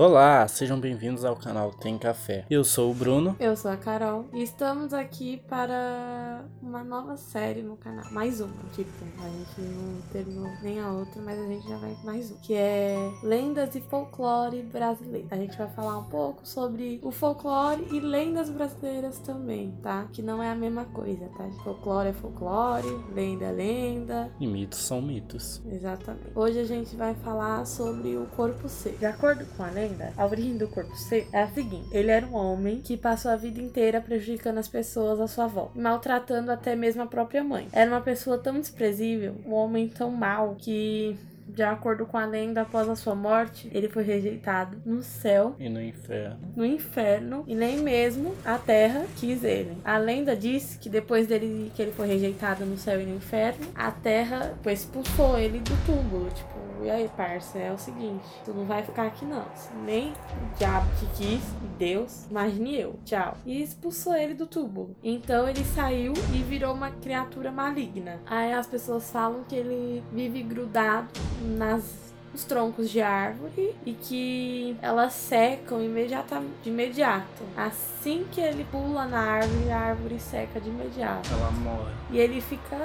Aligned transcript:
Olá, 0.00 0.46
sejam 0.46 0.78
bem-vindos 0.78 1.24
ao 1.24 1.34
canal 1.34 1.72
Tem 1.72 1.98
Café. 1.98 2.46
Eu 2.48 2.62
sou 2.62 2.92
o 2.92 2.94
Bruno. 2.94 3.34
Eu 3.40 3.56
sou 3.56 3.68
a 3.68 3.76
Carol 3.76 4.26
e 4.32 4.44
estamos 4.44 4.94
aqui 4.94 5.42
para 5.48 6.44
uma 6.62 6.84
nova 6.84 7.16
série 7.16 7.62
no 7.62 7.76
canal. 7.76 8.08
Mais 8.12 8.40
uma, 8.40 8.52
tipo, 8.76 8.88
a 9.20 9.28
gente 9.28 9.60
não 9.60 10.00
terminou 10.12 10.48
nem 10.62 10.78
a 10.78 10.88
outra, 10.92 11.20
mas 11.20 11.36
a 11.36 11.46
gente 11.48 11.68
já 11.68 11.76
vai 11.78 11.96
mais 12.04 12.30
uma. 12.30 12.38
Que 12.38 12.54
é 12.54 13.10
Lendas 13.24 13.74
e 13.74 13.80
Folclore 13.80 14.62
Brasileiro. 14.62 15.26
A 15.32 15.36
gente 15.36 15.58
vai 15.58 15.68
falar 15.70 15.98
um 15.98 16.04
pouco 16.04 16.46
sobre 16.46 17.00
o 17.02 17.10
folclore 17.10 17.84
e 17.90 17.98
lendas 17.98 18.48
brasileiras 18.50 19.18
também, 19.18 19.76
tá? 19.82 20.06
Que 20.12 20.22
não 20.22 20.40
é 20.40 20.48
a 20.48 20.54
mesma 20.54 20.84
coisa, 20.84 21.28
tá? 21.36 21.44
Folclore 21.64 22.10
é 22.10 22.12
folclore, 22.12 22.86
lenda 23.12 23.46
é 23.46 23.50
lenda. 23.50 24.32
E 24.38 24.46
mitos 24.46 24.78
são 24.78 25.02
mitos. 25.02 25.60
Exatamente. 25.68 26.30
Hoje 26.36 26.60
a 26.60 26.64
gente 26.64 26.94
vai 26.94 27.16
falar 27.16 27.66
sobre 27.66 28.16
o 28.16 28.26
corpo 28.36 28.68
seco. 28.68 28.96
De 28.96 29.06
acordo 29.06 29.44
com 29.56 29.64
a 29.64 29.66
lenda, 29.70 29.87
a 30.16 30.26
origem 30.26 30.56
do 30.56 30.68
corpo 30.68 30.96
seco 30.96 31.28
é 31.32 31.42
a 31.42 31.48
seguinte: 31.48 31.88
ele 31.92 32.10
era 32.10 32.26
um 32.26 32.34
homem 32.34 32.80
que 32.80 32.96
passou 32.96 33.30
a 33.30 33.36
vida 33.36 33.60
inteira 33.60 34.00
prejudicando 34.00 34.58
as 34.58 34.68
pessoas 34.68 35.20
à 35.20 35.26
sua 35.26 35.46
volta, 35.46 35.78
maltratando 35.78 36.50
até 36.50 36.74
mesmo 36.74 37.02
a 37.02 37.06
própria 37.06 37.42
mãe. 37.44 37.68
Era 37.72 37.90
uma 37.90 38.00
pessoa 38.00 38.38
tão 38.38 38.58
desprezível, 38.60 39.34
um 39.46 39.52
homem 39.52 39.88
tão 39.88 40.10
mau 40.10 40.56
que 40.56 41.16
de 41.58 41.64
acordo 41.64 42.06
com 42.06 42.16
a 42.16 42.24
lenda, 42.24 42.60
após 42.60 42.88
a 42.88 42.94
sua 42.94 43.16
morte, 43.16 43.68
ele 43.74 43.88
foi 43.88 44.04
rejeitado 44.04 44.80
no 44.86 45.02
céu 45.02 45.56
E 45.58 45.68
no 45.68 45.82
inferno. 45.82 46.38
no 46.54 46.64
inferno 46.64 47.42
e 47.48 47.54
nem 47.56 47.78
mesmo 47.78 48.32
a 48.44 48.56
terra 48.56 49.04
quis 49.16 49.42
ele. 49.42 49.76
A 49.84 49.98
lenda 49.98 50.36
diz 50.36 50.78
que 50.80 50.88
depois 50.88 51.26
dele 51.26 51.72
que 51.74 51.82
ele 51.82 51.90
foi 51.90 52.06
rejeitado 52.06 52.64
no 52.64 52.78
céu 52.78 53.00
e 53.00 53.04
no 53.04 53.16
inferno, 53.16 53.66
a 53.74 53.90
terra 53.90 54.54
expulsou 54.66 55.36
ele 55.36 55.58
do 55.58 55.74
túmulo, 55.84 56.30
tipo, 56.30 56.68
e 56.80 56.88
aí, 56.88 57.10
parça, 57.16 57.58
é 57.58 57.72
o 57.72 57.78
seguinte, 57.78 58.24
tu 58.44 58.52
não 58.54 58.64
vai 58.64 58.84
ficar 58.84 59.06
aqui 59.06 59.24
não. 59.24 59.44
Nem 59.84 60.10
o 60.12 60.58
diabo 60.58 60.86
que 61.00 61.06
quis, 61.16 61.42
e 61.42 61.66
Deus, 61.76 62.26
imagine 62.30 62.78
eu. 62.78 63.00
Tchau. 63.04 63.36
E 63.44 63.60
expulsou 63.60 64.14
ele 64.14 64.32
do 64.34 64.46
túmulo. 64.46 64.94
Então 65.02 65.48
ele 65.48 65.64
saiu 65.64 66.12
e 66.32 66.38
virou 66.44 66.72
uma 66.72 66.92
criatura 66.92 67.50
maligna. 67.50 68.20
Aí 68.24 68.52
as 68.52 68.68
pessoas 68.68 69.10
falam 69.10 69.42
que 69.48 69.56
ele 69.56 70.04
vive 70.12 70.40
grudado 70.44 71.08
nas 71.48 72.08
os 72.34 72.44
troncos 72.44 72.90
de 72.90 73.00
árvore 73.00 73.74
e 73.84 73.92
que 73.92 74.76
elas 74.80 75.12
secam 75.12 75.82
imediata, 75.82 76.42
de 76.62 76.70
imediato. 76.70 77.42
Assim 77.56 78.26
que 78.30 78.40
ele 78.40 78.64
pula 78.70 79.06
na 79.06 79.18
árvore, 79.18 79.70
a 79.70 79.78
árvore 79.78 80.20
seca 80.20 80.60
de 80.60 80.68
imediato. 80.68 81.28
Ela 81.32 81.50
morre. 81.50 81.92
E 82.10 82.18
ele 82.18 82.40
fica 82.40 82.76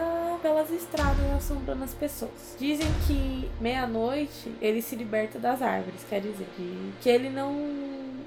pelas 0.42 0.72
estradas 0.72 1.26
assombrando 1.38 1.84
as 1.84 1.94
pessoas. 1.94 2.56
Dizem 2.60 2.88
que 3.06 3.50
meia-noite 3.60 4.54
ele 4.62 4.82
se 4.82 4.96
liberta 4.96 5.38
das 5.38 5.62
árvores, 5.62 6.04
quer 6.10 6.22
dizer, 6.22 6.48
que, 6.56 6.94
que 7.02 7.10
ele 7.10 7.30
não. 7.30 7.54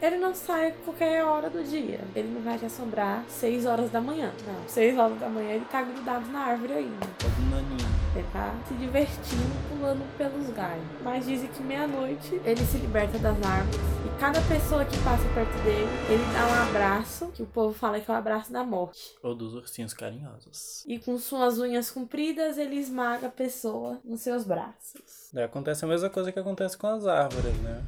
Ele 0.00 0.18
não 0.18 0.34
sai 0.34 0.68
a 0.68 0.72
qualquer 0.84 1.24
hora 1.24 1.48
do 1.48 1.64
dia. 1.64 2.00
Ele 2.14 2.28
não 2.28 2.42
vai 2.42 2.58
te 2.58 2.66
assombrar 2.66 3.24
6 3.28 3.64
horas 3.64 3.90
da 3.90 3.98
manhã. 3.98 4.30
Não, 4.46 4.68
6 4.68 4.98
horas 4.98 5.18
da 5.18 5.28
manhã 5.28 5.52
ele 5.52 5.64
tá 5.64 5.80
grudado 5.80 6.30
na 6.30 6.40
árvore 6.40 6.74
ainda. 6.74 7.06
Todo 7.18 7.50
naninho. 7.50 7.85
Tá 8.32 8.54
se 8.66 8.74
divertindo 8.74 9.54
pulando 9.68 10.04
pelos 10.16 10.50
galhos. 10.50 10.84
Mas 11.02 11.26
dizem 11.26 11.48
que 11.48 11.62
meia-noite 11.62 12.40
ele 12.44 12.64
se 12.66 12.78
liberta 12.78 13.18
das 13.18 13.40
árvores. 13.42 13.80
E 14.04 14.20
cada 14.20 14.40
pessoa 14.42 14.84
que 14.84 14.96
passa 15.02 15.22
perto 15.34 15.52
dele, 15.62 15.88
ele 16.08 16.24
dá 16.32 16.46
um 16.46 16.68
abraço, 16.68 17.28
que 17.28 17.42
o 17.42 17.46
povo 17.46 17.74
fala 17.74 18.00
que 18.00 18.10
é 18.10 18.14
o 18.14 18.16
abraço 18.16 18.52
da 18.52 18.64
morte. 18.64 19.16
Ou 19.22 19.34
dos 19.34 19.54
ursinhos 19.54 19.94
carinhosos. 19.94 20.84
E 20.86 20.98
com 20.98 21.18
suas 21.18 21.58
unhas 21.58 21.90
compridas, 21.90 22.58
ele 22.58 22.76
esmaga 22.76 23.28
a 23.28 23.30
pessoa 23.30 23.98
nos 24.04 24.20
seus 24.20 24.44
braços. 24.44 25.30
Daí 25.32 25.44
acontece 25.44 25.84
a 25.84 25.88
mesma 25.88 26.10
coisa 26.10 26.32
que 26.32 26.38
acontece 26.38 26.76
com 26.76 26.86
as 26.86 27.06
árvores, 27.06 27.56
né? 27.60 27.84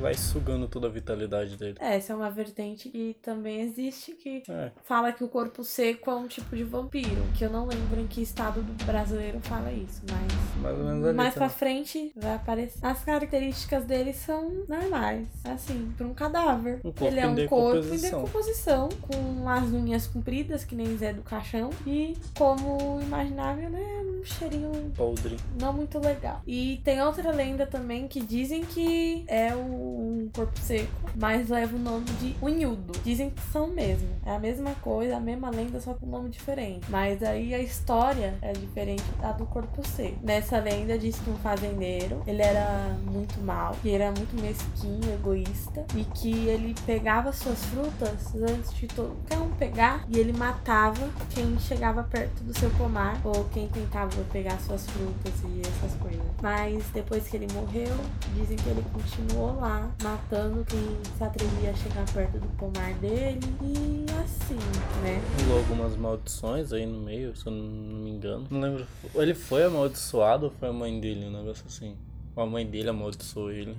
Vai 0.00 0.14
sugando 0.14 0.66
toda 0.66 0.86
a 0.86 0.90
vitalidade 0.90 1.56
dele. 1.56 1.76
É, 1.78 1.96
Essa 1.96 2.12
é 2.12 2.16
uma 2.16 2.30
vertente 2.30 2.88
que 2.88 3.16
também 3.22 3.60
existe, 3.60 4.12
que 4.12 4.42
É, 4.48 4.72
fala 4.84 5.12
que 5.12 5.22
o 5.22 5.28
corpo 5.28 5.62
seco 5.62 6.10
é 6.10 6.14
um 6.14 6.26
tipo 6.26 6.56
de 6.56 6.64
vampiro. 6.64 7.22
Que 7.36 7.44
eu 7.44 7.50
não 7.50 7.66
lembro 7.66 8.00
em 8.00 8.06
que 8.06 8.22
estado 8.22 8.62
do 8.62 8.84
brasileiro 8.84 9.38
fala 9.40 9.70
isso, 9.72 10.02
mas 10.10 10.62
mais 10.62 10.78
ou 10.78 10.84
menos 10.84 11.04
ali. 11.06 11.16
Mais 11.16 11.34
tá? 11.34 11.40
pra 11.40 11.48
frente 11.48 12.12
vai 12.16 12.34
aparecer. 12.34 12.78
As 12.82 13.04
características 13.04 13.84
dele 13.84 14.12
são 14.12 14.64
normais. 14.68 15.28
Assim, 15.44 15.92
pra 15.96 16.06
um 16.06 16.14
cadáver. 16.14 16.80
Um 16.84 17.04
Ele 17.04 17.20
é 17.20 17.26
um 17.26 17.46
corpo 17.46 17.94
em 17.94 17.98
decomposição, 17.98 18.88
com 19.02 19.48
as 19.48 19.64
unhas 19.64 20.06
compridas, 20.06 20.64
que 20.64 20.74
nem 20.74 20.96
Zé 20.96 21.12
do 21.12 21.22
Caixão. 21.22 21.70
E, 21.86 22.16
como 22.36 23.00
imaginável, 23.02 23.68
né? 23.68 23.99
Um 24.20 24.24
cheirinho 24.24 24.92
Podre. 24.94 25.36
não 25.58 25.72
muito 25.72 25.98
legal. 25.98 26.42
E 26.46 26.80
tem 26.84 27.00
outra 27.00 27.30
lenda 27.30 27.66
também 27.66 28.06
que 28.06 28.20
dizem 28.20 28.62
que 28.64 29.24
é 29.26 29.54
um 29.54 30.28
corpo 30.34 30.58
seco, 30.60 30.92
mas 31.16 31.48
leva 31.48 31.74
o 31.74 31.78
nome 31.78 32.04
de 32.20 32.36
unhudo. 32.42 32.92
Dizem 33.02 33.30
que 33.30 33.40
são 33.50 33.68
mesmo. 33.68 34.08
É 34.24 34.34
a 34.34 34.38
mesma 34.38 34.74
coisa, 34.82 35.16
a 35.16 35.20
mesma 35.20 35.50
lenda, 35.50 35.80
só 35.80 35.94
com 35.94 36.06
nome 36.06 36.28
diferente. 36.28 36.86
Mas 36.90 37.22
aí 37.22 37.54
a 37.54 37.58
história 37.58 38.34
é 38.42 38.52
diferente 38.52 39.04
da 39.20 39.32
do 39.32 39.46
corpo 39.46 39.86
seco. 39.86 40.18
Nessa 40.22 40.58
lenda 40.58 40.98
diz 40.98 41.18
que 41.18 41.30
um 41.30 41.36
fazendeiro, 41.36 42.22
ele 42.26 42.42
era 42.42 42.96
muito 43.04 43.40
mal, 43.40 43.74
que 43.80 43.90
era 43.90 44.12
muito 44.12 44.38
mesquinho, 44.40 45.14
egoísta, 45.14 45.84
e 45.96 46.04
que 46.04 46.48
ele 46.48 46.74
pegava 46.84 47.32
suas 47.32 47.64
frutas 47.66 48.34
antes 48.34 48.74
de 48.74 48.86
todo 48.86 49.16
um 49.40 49.50
pegar, 49.50 50.04
e 50.08 50.18
ele 50.18 50.32
matava 50.32 51.08
quem 51.30 51.58
chegava 51.60 52.02
perto 52.02 52.42
do 52.42 52.58
seu 52.58 52.70
pomar, 52.70 53.20
ou 53.24 53.44
quem 53.52 53.68
tentava 53.68 54.09
pegar 54.32 54.58
suas 54.60 54.88
frutas 54.88 55.34
e 55.44 55.60
essas 55.60 55.94
coisas. 56.00 56.22
Mas 56.42 56.84
depois 56.92 57.26
que 57.28 57.36
ele 57.36 57.46
morreu, 57.52 57.94
dizem 58.34 58.56
que 58.56 58.68
ele 58.68 58.84
continuou 58.92 59.58
lá, 59.60 59.90
matando 60.02 60.64
quem 60.64 60.98
se 61.16 61.24
atrevia 61.24 61.70
a 61.70 61.74
chegar 61.74 62.04
perto 62.12 62.38
do 62.38 62.48
pomar 62.56 62.92
dele, 62.94 63.40
e 63.62 64.06
assim, 64.22 64.58
né? 65.02 65.20
Rolou 65.42 65.58
algumas 65.58 65.96
maldições 65.96 66.72
aí 66.72 66.86
no 66.86 67.00
meio, 67.00 67.36
se 67.36 67.46
eu 67.46 67.52
não 67.52 67.98
me 67.98 68.10
engano. 68.10 68.46
Não 68.50 68.60
lembro. 68.60 68.86
Ele 69.14 69.34
foi 69.34 69.64
amaldiçoado 69.64 70.46
ou 70.46 70.52
foi 70.52 70.68
a 70.68 70.72
mãe 70.72 71.00
dele? 71.00 71.26
Um 71.26 71.32
negócio 71.32 71.64
assim. 71.66 71.96
Ou 72.36 72.42
a 72.42 72.46
mãe 72.46 72.66
dele 72.66 72.90
amaldiçoou 72.90 73.50
ele. 73.50 73.76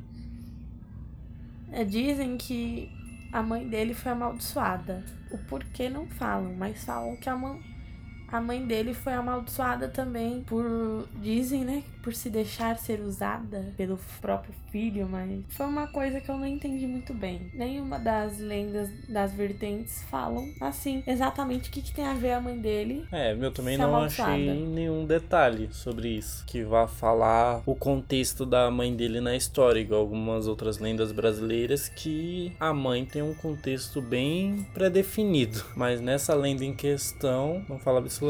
É, 1.72 1.86
dizem 1.86 2.38
que 2.38 2.92
a 3.32 3.42
mãe 3.42 3.68
dele 3.68 3.94
foi 3.94 4.12
amaldiçoada. 4.12 5.04
O 5.32 5.38
porquê 5.38 5.90
não 5.90 6.06
falam, 6.06 6.54
mas 6.54 6.84
falam 6.84 7.16
que 7.16 7.30
a 7.30 7.36
mãe, 7.36 7.62
a 8.32 8.40
mãe 8.40 8.66
dele 8.66 8.94
foi 8.94 9.14
amaldiçoada 9.14 9.88
também 9.90 10.42
por. 10.42 11.08
Dizem, 11.22 11.66
né? 11.66 11.84
Por 12.02 12.14
se 12.16 12.30
deixar 12.30 12.78
ser 12.80 13.00
usada 13.02 13.74
pelo 13.78 14.00
próprio 14.20 14.54
filho, 14.72 15.08
mas 15.08 15.44
foi 15.50 15.66
uma 15.68 15.88
coisa 15.88 16.20
que 16.20 16.30
eu 16.30 16.38
não 16.38 16.48
entendi 16.48 16.88
muito 16.88 17.14
bem. 17.14 17.52
Nenhuma 17.54 18.00
das 18.00 18.40
lendas 18.40 18.90
das 19.08 19.34
vertentes 19.34 20.02
falam 20.10 20.52
assim 20.60 21.04
exatamente 21.06 21.70
o 21.70 21.72
que, 21.72 21.82
que 21.82 21.94
tem 21.94 22.06
a 22.06 22.14
ver 22.14 22.32
a 22.32 22.42
mãe 22.42 22.58
dele. 22.58 23.06
É, 23.12 23.34
eu 23.34 23.52
também 23.52 23.78
não 23.78 23.96
achei 23.98 24.66
nenhum 24.66 25.06
detalhe 25.06 25.70
sobre 25.72 26.10
isso. 26.10 26.44
Que 26.46 26.64
vá 26.64 26.88
falar 26.88 27.62
o 27.66 27.76
contexto 27.76 28.46
da 28.46 28.72
mãe 28.72 28.96
dele 28.96 29.20
na 29.20 29.36
história, 29.36 29.80
igual 29.80 30.02
algumas 30.02 30.48
outras 30.48 30.80
lendas 30.80 31.12
brasileiras, 31.12 31.90
que 31.90 32.52
a 32.60 32.74
mãe 32.74 33.06
tem 33.06 33.22
um 33.22 33.34
contexto 33.34 34.02
bem 34.02 34.66
pré-definido. 34.74 35.64
Mas 35.76 36.00
nessa 36.02 36.34
lenda 36.34 36.66
em 36.66 36.74
questão, 36.74 37.64
não 37.70 37.78
fala 37.78 38.00
absolutamente 38.00 38.21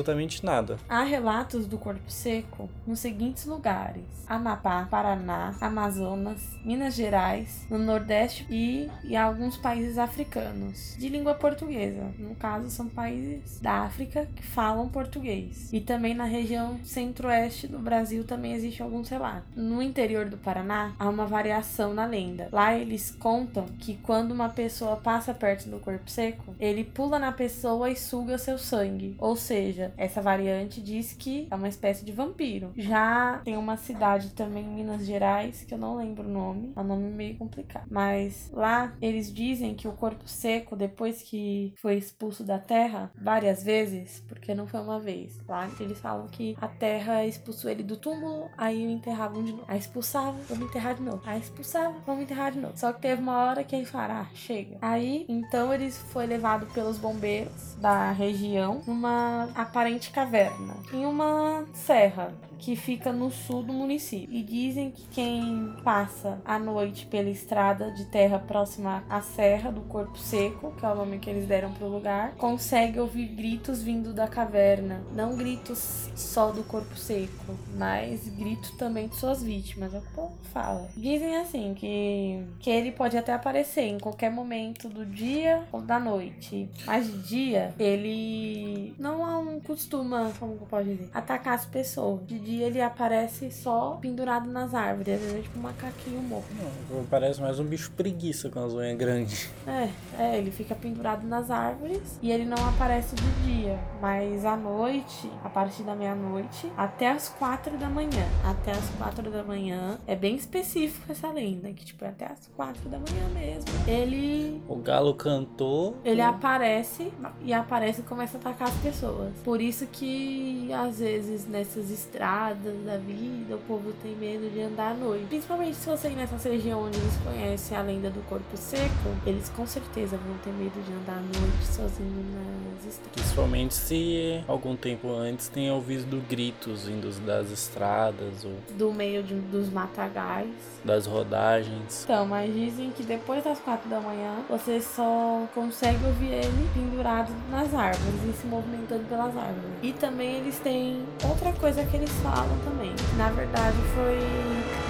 nada. 0.43 0.77
Há 0.87 1.03
relatos 1.03 1.67
do 1.67 1.77
corpo 1.77 2.09
seco 2.09 2.69
nos 2.87 2.99
seguintes 2.99 3.45
lugares: 3.45 4.03
Amapá, 4.27 4.87
Paraná, 4.89 5.53
Amazonas, 5.59 6.41
Minas 6.63 6.95
Gerais, 6.95 7.65
no 7.69 7.77
Nordeste 7.77 8.45
e 8.49 8.89
em 9.03 9.17
alguns 9.17 9.57
países 9.57 9.97
africanos 9.97 10.95
de 10.97 11.09
língua 11.09 11.33
portuguesa. 11.35 12.11
No 12.17 12.35
caso, 12.35 12.69
são 12.69 12.87
países 12.87 13.59
da 13.59 13.81
África 13.81 14.27
que 14.35 14.43
falam 14.43 14.87
português. 14.87 15.71
E 15.73 15.81
também 15.81 16.13
na 16.13 16.25
região 16.25 16.79
centro-oeste 16.83 17.67
do 17.67 17.79
Brasil 17.79 18.23
também 18.23 18.53
existe 18.53 18.81
alguns 18.81 19.09
relatos. 19.09 19.49
No 19.55 19.81
interior 19.81 20.29
do 20.29 20.37
Paraná, 20.37 20.93
há 20.97 21.09
uma 21.09 21.25
variação 21.25 21.93
na 21.93 22.05
lenda. 22.05 22.47
Lá 22.51 22.75
eles 22.75 23.11
contam 23.11 23.65
que 23.79 23.97
quando 23.97 24.31
uma 24.31 24.49
pessoa 24.49 24.95
passa 24.95 25.33
perto 25.33 25.69
do 25.69 25.79
corpo 25.79 26.09
seco, 26.09 26.55
ele 26.59 26.83
pula 26.83 27.19
na 27.19 27.31
pessoa 27.31 27.89
e 27.89 27.95
suga 27.95 28.37
seu 28.37 28.57
sangue. 28.57 29.15
Ou 29.17 29.35
seja, 29.35 29.80
essa 29.97 30.21
variante 30.21 30.81
diz 30.81 31.13
que 31.13 31.47
é 31.49 31.55
uma 31.55 31.67
espécie 31.69 32.05
de 32.05 32.11
vampiro. 32.11 32.71
Já 32.75 33.41
tem 33.43 33.57
uma 33.57 33.77
cidade 33.77 34.31
também 34.31 34.65
em 34.65 34.75
Minas 34.75 35.05
Gerais, 35.05 35.63
que 35.63 35.73
eu 35.73 35.77
não 35.77 35.97
lembro 35.97 36.27
o 36.27 36.31
nome, 36.31 36.73
é 36.75 36.79
um 36.79 36.83
nome 36.83 37.09
meio 37.11 37.37
complicado. 37.37 37.87
Mas 37.89 38.49
lá 38.53 38.93
eles 39.01 39.33
dizem 39.33 39.73
que 39.73 39.87
o 39.87 39.93
corpo 39.93 40.27
seco, 40.27 40.75
depois 40.75 41.21
que 41.21 41.73
foi 41.77 41.95
expulso 41.95 42.43
da 42.43 42.59
terra 42.59 43.11
várias 43.15 43.63
vezes, 43.63 44.23
porque 44.27 44.53
não 44.53 44.67
foi 44.67 44.79
uma 44.79 44.99
vez. 44.99 45.39
Lá 45.47 45.69
eles 45.79 45.99
falam 45.99 46.27
que 46.27 46.55
a 46.59 46.67
terra 46.67 47.25
expulsou 47.25 47.69
ele 47.69 47.83
do 47.83 47.97
túmulo, 47.97 48.49
aí 48.57 48.85
o 48.85 48.89
enterravam 48.89 49.43
de 49.43 49.51
novo. 49.51 49.65
Aí 49.67 49.79
expulsava, 49.79 50.37
vamos 50.47 50.65
enterrar 50.65 50.95
de 50.95 51.01
novo. 51.01 51.21
Aí 51.25 51.39
expulsava, 51.39 51.95
vamos 52.05 52.23
enterrar 52.23 52.51
de 52.51 52.59
novo. 52.59 52.77
Só 52.77 52.93
que 52.93 53.01
teve 53.01 53.21
uma 53.21 53.43
hora 53.43 53.63
que 53.63 53.75
eles 53.75 53.89
falaram, 53.89 54.15
ah, 54.15 54.27
chega. 54.33 54.77
Aí, 54.81 55.25
então, 55.27 55.73
eles 55.73 55.97
foi 55.97 56.25
levado 56.25 56.65
pelos 56.67 56.97
bombeiros 56.97 57.75
da 57.75 58.11
região 58.11 58.81
numa 58.85 59.49
aparente 59.71 60.11
caverna 60.11 60.75
em 60.93 61.05
uma 61.05 61.65
serra 61.73 62.33
que 62.59 62.75
fica 62.75 63.11
no 63.11 63.31
sul 63.31 63.63
do 63.63 63.73
município. 63.73 64.29
E 64.31 64.43
dizem 64.43 64.91
que 64.91 65.03
quem 65.07 65.73
passa 65.83 66.39
a 66.45 66.59
noite 66.59 67.07
pela 67.07 67.29
estrada 67.29 67.89
de 67.91 68.05
terra 68.05 68.37
próxima 68.37 69.03
à 69.09 69.19
Serra 69.19 69.71
do 69.71 69.81
Corpo 69.81 70.17
Seco, 70.17 70.71
que 70.77 70.85
é 70.85 70.89
o 70.89 70.93
nome 70.93 71.17
que 71.17 71.29
eles 71.29 71.47
deram 71.47 71.71
pro 71.73 71.87
lugar, 71.87 72.35
consegue 72.35 72.99
ouvir 72.99 73.27
gritos 73.29 73.81
vindo 73.81 74.13
da 74.13 74.27
caverna. 74.27 75.01
Não 75.11 75.35
gritos 75.35 76.11
só 76.15 76.51
do 76.51 76.63
corpo 76.63 76.95
seco, 76.95 77.55
mas 77.75 78.27
gritos 78.29 78.71
também 78.71 79.07
de 79.07 79.15
suas 79.15 79.41
vítimas. 79.41 79.93
É 79.93 79.97
o 79.97 80.01
o 80.01 80.15
povo 80.15 80.37
fala. 80.53 80.89
Dizem 80.95 81.37
assim 81.37 81.73
que, 81.73 82.43
que 82.59 82.69
ele 82.69 82.91
pode 82.91 83.17
até 83.17 83.33
aparecer 83.33 83.83
em 83.83 83.99
qualquer 83.99 84.29
momento 84.29 84.89
do 84.89 85.05
dia 85.05 85.63
ou 85.71 85.81
da 85.81 85.99
noite. 85.99 86.69
Mas 86.85 87.07
de 87.07 87.21
dia, 87.21 87.73
ele 87.79 88.93
não 88.99 89.25
costuma, 89.65 90.31
como 90.39 90.53
eu 90.53 90.67
posso 90.67 90.85
dizer, 90.85 91.09
atacar 91.13 91.55
as 91.55 91.65
pessoas. 91.65 92.25
De 92.25 92.39
dia 92.39 92.61
dia 92.61 92.67
ele 92.67 92.81
aparece 92.81 93.49
só 93.51 93.97
pendurado 94.01 94.49
nas 94.49 94.73
árvores. 94.73 95.15
Às 95.15 95.21
vezes 95.21 95.35
é 95.35 95.41
tipo 95.41 95.57
um 95.57 95.61
macaquinho 95.61 96.21
morto. 96.21 96.47
Não, 96.89 97.05
parece 97.05 97.41
mais 97.41 97.59
um 97.59 97.63
bicho 97.63 97.91
preguiça 97.91 98.49
com 98.49 98.63
as 98.63 98.73
unhas 98.73 98.97
grandes. 98.97 99.49
É, 99.65 99.89
é, 100.19 100.37
ele 100.37 100.51
fica 100.51 100.75
pendurado 100.75 101.25
nas 101.25 101.49
árvores 101.49 102.19
e 102.21 102.31
ele 102.31 102.45
não 102.45 102.57
aparece 102.69 103.15
de 103.15 103.31
dia. 103.43 103.79
Mas 104.01 104.45
à 104.45 104.55
noite, 104.55 105.29
a 105.43 105.49
partir 105.49 105.83
da 105.83 105.95
meia-noite, 105.95 106.71
até 106.77 107.11
as 107.11 107.29
quatro 107.29 107.77
da 107.77 107.89
manhã. 107.89 108.25
Até 108.43 108.71
as 108.71 108.89
quatro 108.97 109.29
da 109.31 109.43
manhã. 109.43 109.97
É 110.05 110.15
bem 110.15 110.35
específico 110.35 111.11
essa 111.11 111.29
lenda, 111.31 111.71
que 111.71 111.85
tipo, 111.85 112.03
é 112.05 112.09
até 112.09 112.25
as 112.25 112.47
quatro 112.55 112.89
da 112.89 112.97
manhã 112.97 113.27
mesmo. 113.33 113.69
Ele. 113.87 114.61
O 114.67 114.75
galo 114.75 115.15
cantou. 115.15 115.97
Ele 116.03 116.21
aparece 116.21 117.11
e 117.43 117.53
aparece 117.53 118.01
e 118.01 118.03
começa 118.03 118.37
a 118.37 118.41
atacar 118.41 118.67
as 118.67 118.75
pessoas. 118.77 119.31
Por 119.43 119.61
isso 119.61 119.87
que 119.87 120.69
às 120.73 120.99
vezes 120.99 121.47
nessas 121.47 121.89
estradas 121.89 122.73
da 122.85 122.97
vida, 122.97 123.55
o 123.55 123.59
povo 123.67 123.91
tem 124.01 124.15
medo 124.15 124.49
de 124.49 124.61
andar 124.61 124.91
à 124.91 124.93
noite. 124.93 125.25
Principalmente 125.25 125.75
se 125.75 125.89
você 125.89 126.09
ir 126.09 126.15
nessas 126.15 126.43
regiões 126.43 126.81
onde 126.87 126.97
eles 126.97 127.17
conhecem 127.23 127.77
a 127.77 127.81
lenda 127.81 128.09
do 128.09 128.21
corpo 128.27 128.55
seco, 128.55 128.89
eles 129.25 129.49
com 129.49 129.65
certeza 129.65 130.17
vão 130.17 130.37
ter 130.43 130.51
medo 130.51 130.83
de 130.83 130.93
andar 130.93 131.17
à 131.17 131.21
noite 131.21 131.65
sozinho 131.65 132.25
nas 132.33 132.85
estradas. 132.85 133.11
Principalmente 133.13 133.73
se 133.73 134.43
algum 134.47 134.75
tempo 134.75 135.11
antes 135.11 135.47
tenha 135.47 135.73
ouvido 135.73 136.21
gritos 136.29 136.85
vindos 136.85 137.19
das 137.19 137.51
estradas 137.51 138.43
ou 138.43 138.53
do 138.77 138.91
meio 138.91 139.23
de, 139.23 139.35
dos 139.35 139.69
matagais, 139.69 140.49
das 140.83 141.05
rodagens. 141.05 142.03
Então, 142.03 142.25
mas 142.25 142.53
dizem 142.53 142.91
que 142.91 143.03
depois 143.03 143.43
das 143.43 143.59
quatro 143.59 143.89
da 143.89 143.99
manhã 143.99 144.35
você 144.49 144.81
só 144.81 145.47
consegue 145.53 146.03
ouvir 146.05 146.31
ele 146.31 146.69
pendurado 146.73 147.31
nas 147.49 147.73
árvores 147.73 148.29
e 148.29 148.33
se 148.33 148.47
movimentando 148.47 149.03
pelas 149.05 149.30
árvores. 149.35 149.71
E 149.81 149.93
também 149.93 150.35
eles 150.35 150.59
têm 150.59 151.03
outra 151.27 151.51
coisa 151.53 151.85
que 151.85 151.97
eles 151.97 152.11
falam 152.21 152.57
também. 152.63 152.91
Na 153.17 153.29
verdade, 153.31 153.77
foi. 153.95 154.17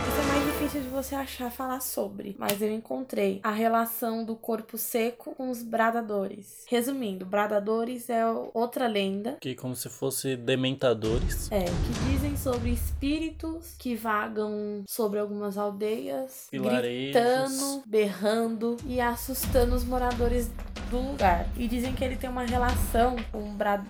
Isso 0.07 0.19
é 0.19 0.23
mais 0.25 0.45
difícil 0.45 0.81
de 0.81 0.88
você 0.89 1.15
achar 1.15 1.49
falar 1.49 1.79
sobre, 1.79 2.35
mas 2.38 2.61
eu 2.61 2.69
encontrei 2.73 3.39
a 3.43 3.51
relação 3.51 4.25
do 4.25 4.35
corpo 4.35 4.77
seco 4.77 5.33
com 5.35 5.49
os 5.49 5.63
bradadores. 5.63 6.65
Resumindo, 6.67 7.25
bradadores 7.25 8.09
é 8.09 8.25
outra 8.53 8.88
lenda. 8.88 9.38
Que 9.39 9.55
como 9.55 9.75
se 9.75 9.88
fosse 9.89 10.35
dementadores. 10.35 11.49
É, 11.51 11.63
que 11.63 12.11
dizem 12.11 12.35
sobre 12.35 12.71
espíritos 12.71 13.75
que 13.77 13.95
vagam 13.95 14.83
sobre 14.87 15.19
algumas 15.19 15.57
aldeias, 15.57 16.47
Pilarejos. 16.51 17.13
gritando, 17.13 17.83
berrando 17.85 18.77
e 18.85 18.99
assustando 18.99 19.75
os 19.75 19.83
moradores 19.85 20.51
do 20.89 20.99
lugar. 20.99 21.47
E 21.55 21.67
dizem 21.67 21.94
que 21.94 22.03
ele 22.03 22.17
tem 22.17 22.29
uma 22.29 22.44
relação 22.44 23.15
com 23.31 23.49
o 23.49 23.53
brad 23.53 23.81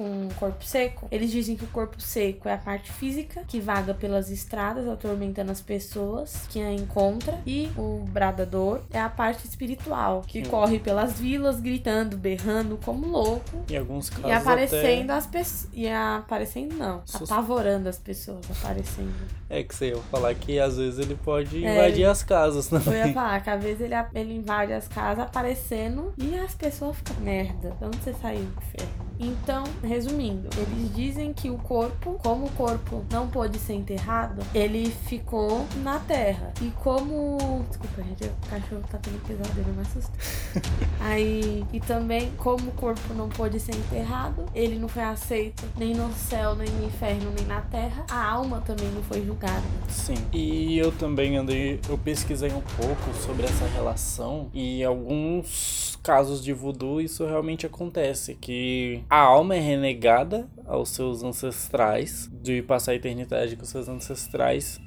com 0.00 0.28
o 0.28 0.34
corpo 0.36 0.64
seco, 0.64 1.06
eles 1.10 1.30
dizem 1.30 1.54
que 1.54 1.64
o 1.64 1.66
corpo 1.66 2.00
seco 2.00 2.48
é 2.48 2.54
a 2.54 2.58
parte 2.58 2.90
física 2.90 3.44
que 3.46 3.60
vaga 3.60 3.92
pelas 3.92 4.30
estradas, 4.30 4.88
atormentando 4.88 5.52
as 5.52 5.60
pessoas 5.60 6.46
que 6.48 6.58
a 6.58 6.72
encontra, 6.72 7.38
e 7.46 7.70
o 7.76 8.02
bradador 8.08 8.80
é 8.90 8.98
a 8.98 9.10
parte 9.10 9.46
espiritual 9.46 10.22
que 10.26 10.40
hum. 10.40 10.44
corre 10.48 10.78
pelas 10.78 11.20
vilas 11.20 11.60
gritando, 11.60 12.16
berrando 12.16 12.78
como 12.82 13.08
louco. 13.08 13.62
Em 13.68 13.76
alguns 13.76 14.08
casos 14.08 14.24
e 14.24 14.32
aparecendo 14.32 15.10
até... 15.10 15.18
as 15.18 15.26
pessoas 15.26 15.68
e 15.74 15.86
aparecendo 15.86 16.74
não, 16.76 17.02
apavorando 17.22 17.86
as 17.86 17.98
pessoas, 17.98 18.40
aparecendo. 18.50 19.12
É 19.50 19.62
que 19.62 19.74
você 19.74 19.90
ia 19.90 19.98
falar 20.10 20.34
que 20.34 20.58
às 20.58 20.78
vezes 20.78 20.98
ele 20.98 21.14
pode 21.14 21.62
é, 21.62 21.74
invadir 21.74 22.06
as 22.06 22.22
casas 22.22 22.68
também. 22.68 23.00
Eu 23.00 23.06
ia 23.08 23.12
falar 23.12 23.38
que 23.42 23.50
às 23.50 23.62
vezes 23.62 23.82
ele, 23.82 23.94
ele 24.14 24.34
invade 24.34 24.72
as 24.72 24.88
casas 24.88 25.24
aparecendo 25.24 26.14
e 26.16 26.38
as 26.38 26.54
pessoas 26.54 26.96
ficam 26.96 27.16
merda. 27.16 27.76
De 27.78 27.84
onde 27.84 27.98
você 27.98 28.14
saiu, 28.14 28.48
inferno? 28.56 29.09
Então, 29.20 29.64
resumindo, 29.84 30.48
eles 30.56 30.94
dizem 30.94 31.34
que 31.34 31.50
o 31.50 31.58
corpo, 31.58 32.18
como 32.22 32.46
o 32.46 32.50
corpo 32.52 33.04
não 33.12 33.28
pôde 33.28 33.58
ser 33.58 33.74
enterrado, 33.74 34.42
ele 34.54 34.90
ficou 34.90 35.66
na 35.82 35.98
terra. 36.00 36.54
E 36.62 36.70
como. 36.70 37.64
Desculpa, 37.68 38.02
gente, 38.02 38.24
o 38.24 38.48
cachorro 38.48 38.82
tá 38.90 38.98
tendo 38.98 39.20
pesadelo, 39.26 39.74
me 39.74 39.82
assusta. 39.82 40.12
Aí. 41.00 41.64
E 41.70 41.80
também, 41.80 42.30
como 42.38 42.70
o 42.70 42.72
corpo 42.72 43.12
não 43.12 43.28
pôde 43.28 43.60
ser 43.60 43.74
enterrado, 43.74 44.46
ele 44.54 44.78
não 44.78 44.88
foi 44.88 45.02
aceito 45.02 45.64
nem 45.76 45.94
no 45.94 46.10
céu, 46.12 46.54
nem 46.54 46.68
no 46.70 46.86
inferno, 46.86 47.30
nem 47.36 47.46
na 47.46 47.60
terra. 47.60 48.06
A 48.10 48.24
alma 48.24 48.62
também 48.62 48.88
não 48.90 49.02
foi 49.02 49.24
julgada. 49.24 49.62
Sim. 49.88 50.16
E 50.32 50.78
eu 50.78 50.90
também 50.92 51.36
andei. 51.36 51.78
Eu 51.88 51.98
pesquisei 51.98 52.50
um 52.50 52.62
pouco 52.62 53.12
sobre 53.24 53.44
essa 53.44 53.66
relação 53.66 54.48
e 54.54 54.82
alguns 54.82 55.89
casos 56.02 56.42
de 56.42 56.52
voodoo 56.52 57.00
isso 57.00 57.24
realmente 57.26 57.66
acontece, 57.66 58.34
que 58.34 59.02
a 59.08 59.18
alma 59.18 59.56
é 59.56 59.60
renegada 59.60 60.48
aos 60.66 60.90
seus 60.90 61.22
ancestrais, 61.22 62.30
de 62.42 62.62
passar 62.62 62.92
a 62.92 62.96
eternidade 62.96 63.56
com 63.56 63.64
seus 63.64 63.88
ancestrais, 63.88 64.80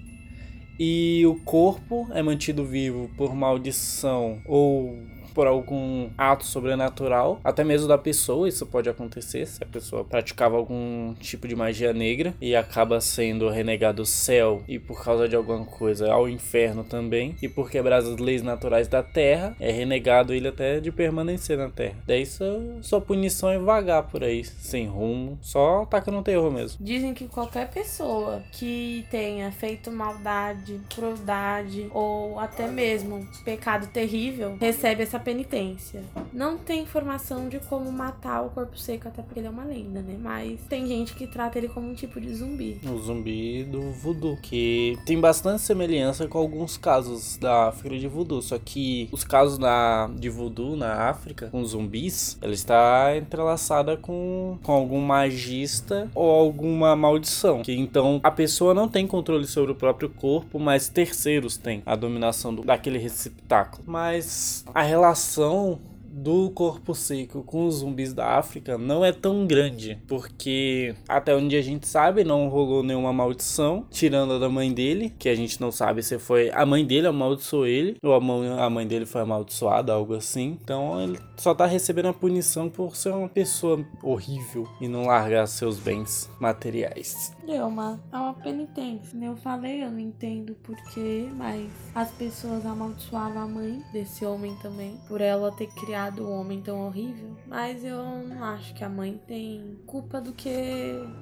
e 0.79 1.23
o 1.25 1.35
corpo 1.43 2.07
é 2.11 2.21
mantido 2.21 2.65
vivo 2.65 3.09
por 3.15 3.35
maldição 3.35 4.41
ou 4.45 4.97
por 5.33 5.47
algum 5.47 6.09
ato 6.17 6.45
sobrenatural, 6.45 7.39
até 7.43 7.63
mesmo 7.63 7.87
da 7.87 7.97
pessoa, 7.97 8.47
isso 8.47 8.65
pode 8.65 8.89
acontecer 8.89 9.45
se 9.45 9.63
a 9.63 9.67
pessoa 9.67 10.03
praticava 10.03 10.55
algum 10.55 11.13
tipo 11.15 11.47
de 11.47 11.55
magia 11.55 11.93
negra 11.93 12.33
e 12.39 12.55
acaba 12.55 13.01
sendo 13.01 13.49
renegado 13.49 14.01
o 14.01 14.05
céu 14.05 14.63
e 14.67 14.79
por 14.79 15.03
causa 15.03 15.27
de 15.27 15.35
alguma 15.35 15.65
coisa 15.65 16.11
ao 16.11 16.29
inferno 16.29 16.83
também, 16.83 17.35
e 17.41 17.47
por 17.47 17.69
quebrar 17.69 17.97
as 17.97 18.07
leis 18.17 18.41
naturais 18.41 18.87
da 18.87 19.01
terra, 19.01 19.55
é 19.59 19.71
renegado 19.71 20.33
ele 20.33 20.47
até 20.47 20.79
de 20.79 20.91
permanecer 20.91 21.57
na 21.57 21.69
terra. 21.69 21.95
Daí 22.05 22.25
sua, 22.25 22.61
sua 22.81 23.01
punição 23.01 23.49
é 23.49 23.57
vagar 23.57 24.03
por 24.03 24.23
aí, 24.23 24.43
sem 24.43 24.85
rumo, 24.87 25.37
só 25.41 25.83
atacando 25.83 26.19
o 26.19 26.23
terror 26.23 26.51
mesmo. 26.51 26.77
Dizem 26.83 27.13
que 27.13 27.27
qualquer 27.27 27.69
pessoa 27.69 28.43
que 28.51 29.05
tenha 29.09 29.51
feito 29.51 29.91
maldade, 29.91 30.79
crueldade 30.93 31.87
ou 31.91 32.39
até 32.39 32.67
mesmo 32.67 33.27
pecado 33.43 33.87
terrível 33.87 34.57
recebe 34.59 35.03
essa 35.03 35.19
penitência. 35.23 36.03
Não 36.31 36.57
tem 36.57 36.81
informação 36.81 37.49
de 37.49 37.59
como 37.59 37.91
matar 37.91 38.43
o 38.43 38.49
corpo 38.49 38.77
seco, 38.77 39.07
até 39.07 39.21
porque 39.21 39.39
ele 39.39 39.47
é 39.47 39.49
uma 39.49 39.63
lenda, 39.63 40.01
né? 40.01 40.17
Mas 40.19 40.59
tem 40.69 40.85
gente 40.85 41.13
que 41.15 41.25
trata 41.25 41.57
ele 41.57 41.67
como 41.67 41.89
um 41.89 41.93
tipo 41.93 42.19
de 42.19 42.33
zumbi. 42.33 42.79
O 42.85 42.97
zumbi 42.99 43.63
do 43.63 43.91
voodoo, 43.91 44.37
que 44.41 44.97
tem 45.05 45.19
bastante 45.19 45.61
semelhança 45.61 46.27
com 46.27 46.37
alguns 46.37 46.77
casos 46.77 47.37
da 47.37 47.69
África 47.69 47.97
de 47.97 48.07
voodoo, 48.07 48.41
só 48.41 48.57
que 48.57 49.07
os 49.11 49.23
casos 49.23 49.57
da, 49.57 50.07
de 50.07 50.29
voodoo 50.29 50.75
na 50.75 51.09
África, 51.09 51.47
com 51.47 51.63
zumbis, 51.63 52.37
ela 52.41 52.53
está 52.53 53.15
entrelaçada 53.15 53.95
com, 53.97 54.57
com 54.61 54.71
algum 54.71 55.01
magista 55.01 56.09
ou 56.13 56.29
alguma 56.29 56.95
maldição, 56.95 57.61
que 57.61 57.73
então 57.73 58.19
a 58.23 58.31
pessoa 58.31 58.73
não 58.73 58.87
tem 58.87 59.07
controle 59.07 59.47
sobre 59.47 59.71
o 59.71 59.75
próprio 59.75 60.09
corpo, 60.09 60.59
mas 60.59 60.89
terceiros 60.89 61.57
têm 61.57 61.81
a 61.85 61.95
dominação 61.95 62.53
do, 62.53 62.63
daquele 62.63 62.97
receptáculo. 62.97 63.83
Mas 63.85 64.65
a 64.73 64.81
relação 64.81 65.12
relação 65.13 65.79
do 66.13 66.51
corpo 66.51 66.93
seco 66.93 67.43
com 67.43 67.65
os 67.65 67.75
zumbis 67.75 68.13
da 68.13 68.37
África 68.37 68.77
não 68.77 69.03
é 69.03 69.11
tão 69.11 69.47
grande, 69.47 69.99
porque 70.07 70.93
até 71.09 71.35
onde 71.35 71.55
a 71.55 71.61
gente 71.61 71.87
sabe 71.87 72.23
não 72.23 72.47
rolou 72.47 72.83
nenhuma 72.83 73.11
maldição, 73.11 73.85
tirando 73.89 74.33
a 74.33 74.39
da 74.39 74.47
mãe 74.47 74.71
dele, 74.71 75.13
que 75.17 75.27
a 75.27 75.35
gente 75.35 75.59
não 75.59 75.71
sabe 75.71 76.03
se 76.03 76.19
foi 76.19 76.51
a 76.51 76.65
mãe 76.65 76.85
dele 76.85 77.07
amaldiçoou 77.07 77.65
ele 77.65 77.97
ou 78.03 78.13
a 78.13 78.19
mãe, 78.19 78.49
a 78.49 78.69
mãe 78.69 78.85
dele 78.85 79.05
foi 79.05 79.21
amaldiçoada, 79.21 79.93
algo 79.93 80.13
assim. 80.13 80.57
Então 80.61 81.01
ele 81.01 81.19
só 81.37 81.55
tá 81.55 81.65
recebendo 81.65 82.09
a 82.09 82.13
punição 82.13 82.69
por 82.69 82.95
ser 82.95 83.09
uma 83.09 83.29
pessoa 83.29 83.83
horrível 84.01 84.67
e 84.79 84.87
não 84.87 85.07
largar 85.07 85.47
seus 85.47 85.79
bens 85.79 86.29
materiais. 86.39 87.33
É 87.47 87.63
uma, 87.63 87.99
é 88.11 88.17
uma 88.17 88.33
penitência. 88.33 89.17
Eu 89.21 89.35
falei, 89.35 89.83
eu 89.83 89.91
não 89.91 89.99
entendo 89.99 90.55
porquê, 90.63 91.27
mas 91.35 91.69
as 91.95 92.11
pessoas 92.11 92.65
amaldiçoavam 92.65 93.41
a 93.41 93.47
mãe 93.47 93.81
desse 93.91 94.25
homem 94.25 94.55
também, 94.61 94.97
por 95.07 95.19
ela 95.19 95.51
ter 95.51 95.67
criado 95.67 96.02
um 96.11 96.31
homem 96.31 96.61
tão 96.61 96.85
horrível. 96.85 97.35
Mas 97.47 97.83
eu 97.83 98.03
não 98.27 98.43
acho 98.43 98.73
que 98.73 98.83
a 98.83 98.89
mãe 98.89 99.19
tem 99.27 99.79
culpa 99.85 100.19
do 100.19 100.33
que, 100.33 100.51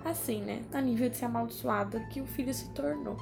assim, 0.05 0.41
né? 0.41 0.63
A 0.73 0.81
nível 0.81 1.09
de 1.09 1.17
ser 1.17 1.25
amaldiçoada 1.25 1.99
que 2.11 2.21
o 2.21 2.25
filho 2.25 2.53
se 2.53 2.69
tornou. 2.69 3.17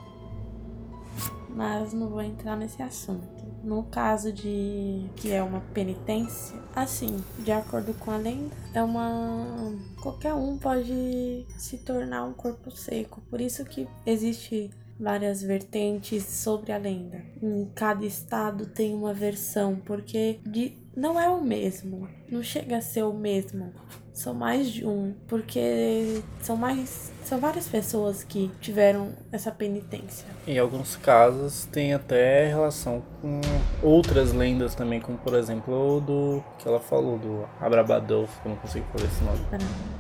Mas 1.50 1.94
não 1.94 2.10
vou 2.10 2.22
entrar 2.22 2.56
nesse 2.56 2.82
assunto. 2.82 3.28
No 3.64 3.84
caso 3.84 4.32
de 4.32 5.06
que 5.18 5.32
é 5.32 5.44
uma 5.44 5.60
penitência, 5.74 6.58
assim, 6.74 7.22
de 7.40 7.52
acordo 7.52 7.94
com 7.96 8.12
a 8.12 8.18
lenda, 8.18 8.56
é 8.74 8.82
uma 8.82 9.76
qualquer 10.02 10.34
um 10.34 10.58
pode 10.58 11.46
se 11.58 11.78
tornar 11.80 12.24
um 12.24 12.34
corpo 12.34 12.72
seco. 12.72 13.22
Por 13.30 13.42
isso 13.42 13.66
que 13.66 13.88
existe 14.06 14.70
várias 15.00 15.42
vertentes 15.42 16.26
sobre 16.26 16.72
a 16.72 16.78
lenda. 16.78 17.24
Em 17.42 17.66
cada 17.74 18.06
estado 18.06 18.66
tem 18.66 18.94
uma 18.94 19.14
versão, 19.14 19.78
porque 19.86 20.40
de, 20.46 20.78
não 20.96 21.20
é 21.20 21.30
o 21.30 21.44
mesmo, 21.44 22.10
não 22.30 22.44
chega 22.44 22.78
a 22.78 22.82
ser 22.82 23.04
o 23.04 23.14
mesmo. 23.14 23.72
São 24.20 24.34
mais 24.34 24.70
de 24.70 24.86
um, 24.86 25.14
porque 25.30 26.22
são 26.42 26.58
mais 26.58 27.10
são 27.24 27.40
várias 27.40 27.70
pessoas 27.70 28.22
que 28.22 28.52
tiveram 28.60 29.14
essa 29.32 29.50
penitência. 29.50 30.26
Em 30.46 30.58
alguns 30.58 30.98
casos 30.98 31.66
tem 31.72 31.94
até 31.94 32.48
relação 32.48 33.02
com 33.22 33.40
outras 33.82 34.34
lendas 34.34 34.76
também, 34.76 35.00
como 35.00 35.18
por 35.20 35.36
exemplo 35.36 35.98
o 35.98 36.02
do 36.02 36.44
que 36.58 36.68
ela 36.68 36.82
falou, 36.82 37.18
do 37.18 37.48
Abrabador, 37.62 38.28
eu 38.44 38.50
não 38.50 38.58
consigo 38.58 38.86
falar 38.92 39.06
esse 39.06 39.24
nome. 39.24 39.40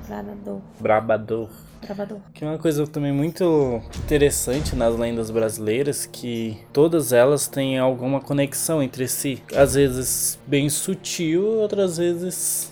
Brabador. 0.05 0.61
Brabador. 0.81 1.49
Brabador. 1.81 2.19
Que 2.33 2.43
é 2.43 2.47
uma 2.47 2.57
coisa 2.57 2.85
também 2.87 3.13
muito 3.13 3.81
interessante 4.03 4.75
nas 4.75 4.97
lendas 4.97 5.31
brasileiras, 5.31 6.05
que 6.05 6.59
todas 6.73 7.13
elas 7.13 7.47
têm 7.47 7.79
alguma 7.79 8.19
conexão 8.19 8.83
entre 8.83 9.07
si. 9.07 9.41
Às 9.55 9.75
vezes 9.75 10.37
bem 10.45 10.67
sutil, 10.67 11.45
outras 11.45 11.97
vezes 11.97 12.68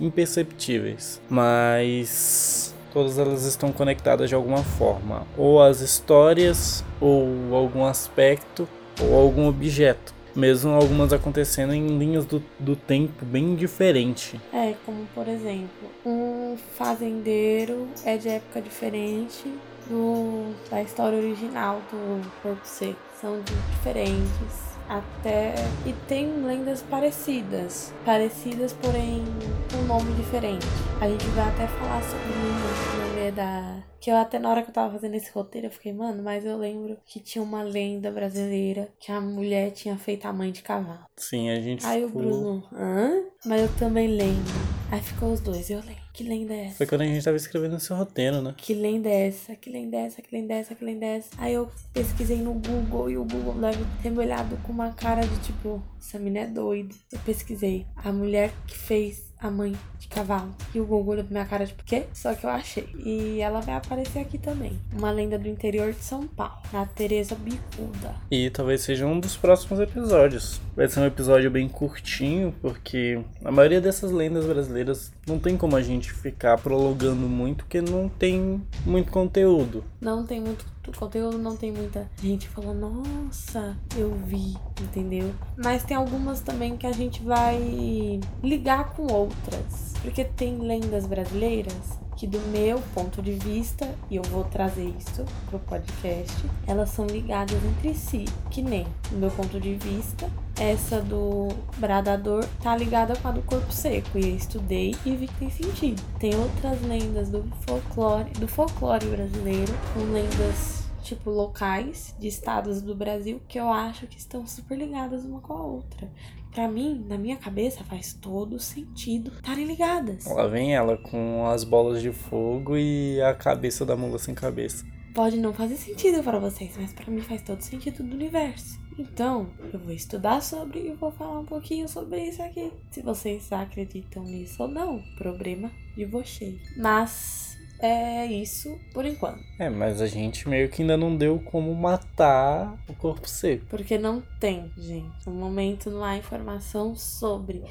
imperceptíveis. 0.00 1.20
Mas 1.28 2.74
todas 2.92 3.18
elas 3.18 3.44
estão 3.44 3.72
conectadas 3.72 4.28
de 4.28 4.34
alguma 4.34 4.62
forma, 4.62 5.26
ou 5.36 5.62
as 5.62 5.80
histórias, 5.80 6.84
ou 7.00 7.54
algum 7.54 7.84
aspecto, 7.84 8.68
ou 9.00 9.14
algum 9.14 9.48
objeto. 9.48 10.14
Mesmo 10.34 10.70
algumas 10.72 11.12
acontecendo 11.12 11.72
em 11.72 11.98
linhas 11.98 12.26
do, 12.26 12.42
do 12.58 12.76
tempo 12.76 13.24
bem 13.24 13.54
diferente. 13.54 14.40
É, 14.52 14.74
como 14.84 15.06
por 15.14 15.26
exemplo, 15.28 15.90
um 16.04 16.56
fazendeiro 16.74 17.88
é 18.04 18.18
de 18.18 18.28
época 18.28 18.60
diferente 18.60 19.50
do, 19.88 20.54
da 20.70 20.82
história 20.82 21.18
original 21.18 21.80
do 21.90 22.20
Corpo 22.42 22.60
Seco. 22.64 22.96
São 23.20 23.40
diferentes 23.40 24.75
até 24.88 25.54
e 25.84 25.92
tem 26.08 26.44
lendas 26.44 26.82
parecidas, 26.82 27.92
parecidas 28.04 28.72
porém 28.72 29.24
com 29.70 29.78
um 29.78 29.86
nome 29.86 30.12
diferente. 30.14 30.66
A 31.00 31.08
gente 31.08 31.24
vai 31.28 31.48
até 31.48 31.66
falar 31.66 32.02
sobre 32.02 32.26
o 32.26 33.08
nome 33.08 33.20
é 33.26 33.32
da 33.32 33.82
que 34.00 34.10
eu 34.10 34.16
até 34.16 34.38
na 34.38 34.50
hora 34.50 34.62
que 34.62 34.70
eu 34.70 34.74
tava 34.74 34.92
fazendo 34.92 35.14
esse 35.14 35.30
roteiro 35.32 35.66
eu 35.66 35.70
fiquei, 35.70 35.92
mano, 35.92 36.22
mas 36.22 36.44
eu 36.44 36.56
lembro 36.56 36.96
que 37.04 37.18
tinha 37.18 37.42
uma 37.42 37.62
lenda 37.62 38.10
brasileira 38.10 38.88
que 39.00 39.10
a 39.10 39.20
mulher 39.20 39.72
tinha 39.72 39.96
feito 39.96 40.26
a 40.26 40.32
mãe 40.32 40.52
de 40.52 40.62
cavalo. 40.62 41.06
Sim, 41.16 41.50
a 41.50 41.60
gente 41.60 41.84
Aí 41.84 42.06
ficou... 42.06 42.22
o 42.22 42.24
Bruno, 42.24 42.68
hã? 42.72 43.24
Mas 43.44 43.62
eu 43.62 43.68
também 43.78 44.06
lembro. 44.06 44.54
Aí 44.92 45.00
ficou 45.00 45.32
os 45.32 45.40
dois, 45.40 45.70
eu 45.70 45.80
lembro. 45.80 45.95
Que 46.16 46.24
lenda 46.24 46.54
é 46.54 46.64
essa? 46.64 46.76
Foi 46.78 46.86
quando 46.86 47.02
a 47.02 47.04
gente 47.04 47.22
tava 47.22 47.36
escrevendo 47.36 47.76
esse 47.76 47.92
roteiro, 47.92 48.40
né? 48.40 48.54
Que 48.56 48.72
lenda 48.72 49.06
é 49.06 49.28
essa? 49.28 49.54
Que 49.54 49.68
lenda 49.68 49.98
é 49.98 50.06
essa? 50.06 50.22
Que 50.22 50.34
lenda 50.34 50.54
é 50.54 50.58
essa? 50.60 50.74
Que 50.74 50.82
lenda 50.82 51.04
é 51.04 51.16
essa? 51.18 51.28
Aí 51.36 51.52
eu 51.52 51.70
pesquisei 51.92 52.38
no 52.38 52.54
Google 52.54 53.10
e 53.10 53.18
o 53.18 53.24
Google 53.24 53.52
deve 53.52 53.84
ter 54.02 54.08
me 54.08 54.20
olhado 54.20 54.56
com 54.62 54.72
uma 54.72 54.94
cara 54.94 55.20
de 55.26 55.38
tipo, 55.40 55.82
essa 56.00 56.18
menina 56.18 56.46
é 56.46 56.46
doida. 56.46 56.94
Eu 57.12 57.18
pesquisei. 57.18 57.84
A 57.96 58.10
mulher 58.10 58.50
que 58.66 58.78
fez 58.78 59.30
a 59.46 59.50
mãe 59.50 59.76
de 59.98 60.08
cavalo. 60.08 60.54
E 60.74 60.80
o 60.80 60.84
Google 60.84 61.14
olhou 61.14 61.24
pra 61.24 61.32
minha 61.32 61.46
cara, 61.46 61.66
tipo, 61.66 61.82
quê? 61.84 62.04
Só 62.12 62.34
que 62.34 62.44
eu 62.44 62.50
achei. 62.50 62.88
E 63.04 63.40
ela 63.40 63.60
vai 63.60 63.76
aparecer 63.76 64.20
aqui 64.20 64.38
também. 64.38 64.78
Uma 64.92 65.10
lenda 65.10 65.38
do 65.38 65.48
interior 65.48 65.92
de 65.92 66.02
São 66.02 66.26
Paulo. 66.26 66.56
A 66.72 66.84
Teresa 66.86 67.34
Bicuda. 67.34 68.14
E 68.30 68.50
talvez 68.50 68.82
seja 68.82 69.06
um 69.06 69.18
dos 69.18 69.36
próximos 69.36 69.80
episódios. 69.80 70.60
Vai 70.74 70.88
ser 70.88 71.00
um 71.00 71.06
episódio 71.06 71.50
bem 71.50 71.68
curtinho, 71.68 72.54
porque 72.60 73.20
a 73.44 73.50
maioria 73.50 73.80
dessas 73.80 74.10
lendas 74.10 74.44
brasileiras 74.44 75.12
não 75.26 75.38
tem 75.38 75.56
como 75.56 75.76
a 75.76 75.82
gente 75.82 76.12
ficar 76.12 76.58
prolongando 76.58 77.26
muito, 77.28 77.64
porque 77.64 77.80
não 77.80 78.08
tem 78.08 78.62
muito 78.84 79.10
conteúdo. 79.10 79.82
Não 80.00 80.24
tem 80.24 80.40
muito 80.40 80.64
conteúdo, 80.92 81.38
não 81.38 81.56
tem 81.56 81.72
muita 81.72 82.08
gente 82.22 82.48
falando, 82.48 82.90
nossa, 82.90 83.76
eu 83.96 84.14
vi, 84.26 84.56
entendeu? 84.80 85.34
Mas 85.56 85.82
tem 85.84 85.96
algumas 85.96 86.40
também 86.40 86.76
que 86.76 86.86
a 86.86 86.92
gente 86.92 87.22
vai 87.22 88.20
ligar 88.42 88.94
com 88.94 89.06
outras. 89.12 89.94
Porque 90.02 90.24
tem 90.24 90.58
lendas 90.58 91.06
brasileiras 91.06 91.98
que 92.16 92.26
do 92.26 92.40
meu 92.48 92.80
ponto 92.94 93.20
de 93.20 93.32
vista, 93.32 93.94
e 94.10 94.16
eu 94.16 94.22
vou 94.24 94.42
trazer 94.44 94.92
isso 94.98 95.24
pro 95.48 95.58
podcast, 95.58 96.34
elas 96.66 96.90
são 96.90 97.06
ligadas 97.06 97.62
entre 97.62 97.94
si, 97.94 98.24
que 98.50 98.62
nem, 98.62 98.86
do 99.10 99.18
meu 99.18 99.30
ponto 99.30 99.60
de 99.60 99.74
vista, 99.74 100.28
essa 100.58 101.00
do 101.02 101.48
bradador 101.76 102.44
tá 102.62 102.74
ligada 102.74 103.14
com 103.16 103.28
a 103.28 103.32
do 103.32 103.42
corpo 103.42 103.70
seco, 103.70 104.18
e 104.18 104.30
eu 104.30 104.36
estudei 104.36 104.96
e 105.04 105.14
vi 105.14 105.28
que 105.28 105.34
tem 105.34 105.50
sentido. 105.50 106.02
Tem 106.18 106.34
outras 106.34 106.80
lendas 106.82 107.28
do 107.28 107.44
folclore, 107.66 108.30
do 108.30 108.48
folclore 108.48 109.06
brasileiro, 109.06 109.72
com 109.92 110.00
lendas 110.12 110.75
tipo 111.06 111.30
locais 111.30 112.14
de 112.18 112.26
estados 112.26 112.82
do 112.82 112.94
Brasil 112.94 113.40
que 113.48 113.58
eu 113.58 113.68
acho 113.68 114.06
que 114.06 114.18
estão 114.18 114.46
super 114.46 114.76
ligadas 114.76 115.24
uma 115.24 115.40
com 115.40 115.52
a 115.52 115.62
outra. 115.62 116.10
Pra 116.50 116.68
mim, 116.68 117.04
na 117.06 117.16
minha 117.16 117.36
cabeça, 117.36 117.84
faz 117.84 118.14
todo 118.14 118.58
sentido 118.58 119.30
estarem 119.30 119.66
ligadas. 119.66 120.24
Lá 120.24 120.46
vem 120.46 120.74
ela 120.74 120.96
com 120.96 121.46
as 121.46 121.64
bolas 121.64 122.00
de 122.02 122.12
fogo 122.12 122.76
e 122.76 123.20
a 123.20 123.34
cabeça 123.34 123.84
da 123.84 123.94
mula 123.94 124.18
sem 124.18 124.34
cabeça. 124.34 124.84
Pode 125.14 125.36
não 125.38 125.52
fazer 125.52 125.76
sentido 125.76 126.22
para 126.22 126.38
vocês, 126.38 126.76
mas 126.76 126.92
para 126.92 127.10
mim 127.10 127.20
faz 127.20 127.42
todo 127.42 127.60
sentido 127.60 128.02
do 128.02 128.14
universo. 128.14 128.78
Então, 128.98 129.50
eu 129.72 129.78
vou 129.78 129.92
estudar 129.92 130.42
sobre 130.42 130.80
e 130.80 130.92
vou 130.92 131.10
falar 131.10 131.40
um 131.40 131.44
pouquinho 131.44 131.88
sobre 131.88 132.22
isso 132.28 132.42
aqui. 132.42 132.72
Se 132.90 133.02
vocês 133.02 133.52
acreditam 133.52 134.24
nisso 134.24 134.62
ou 134.62 134.68
não, 134.68 135.02
problema 135.16 135.70
de 135.94 136.06
vocês. 136.06 136.60
Mas 136.76 137.55
é 137.78 138.26
isso 138.26 138.78
por 138.92 139.04
enquanto. 139.04 139.42
É, 139.58 139.68
mas 139.68 140.00
a 140.00 140.06
gente 140.06 140.48
meio 140.48 140.68
que 140.68 140.82
ainda 140.82 140.96
não 140.96 141.16
deu 141.16 141.38
como 141.38 141.74
matar 141.74 142.76
o 142.88 142.94
corpo 142.94 143.28
seco. 143.28 143.66
Porque 143.66 143.98
não 143.98 144.22
tem, 144.40 144.70
gente. 144.76 145.26
No 145.26 145.32
momento 145.32 145.90
não 145.90 146.04
há 146.04 146.16
informação 146.16 146.94
sobre. 146.94 147.62